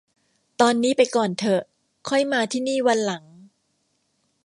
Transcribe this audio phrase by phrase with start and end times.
[0.61, 1.61] ตอนนี้ไปก่อนเถอะ
[2.09, 3.23] ค่อยมาที่นี่วันหลัง